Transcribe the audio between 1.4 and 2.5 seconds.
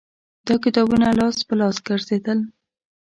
په لاس ګرځېدل